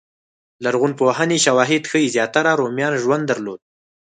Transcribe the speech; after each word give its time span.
لرغونپوهنې 0.63 1.37
شواهد 1.45 1.83
ښيي 1.91 2.07
زیاتره 2.15 2.51
رومیانو 2.59 3.01
ژوند 3.03 3.23
درلود 3.27 3.59